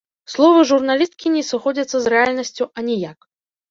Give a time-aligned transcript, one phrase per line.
[0.35, 3.19] Словы журналісткі не сыходзяцца з рэальнасцю аніяк.